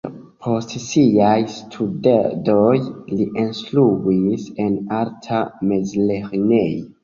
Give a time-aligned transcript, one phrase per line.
[0.43, 2.79] Post siaj studoj
[3.19, 6.87] li instruis en arta mezlernejo.